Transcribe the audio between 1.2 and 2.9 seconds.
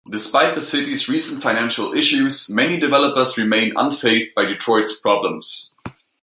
financial issues, many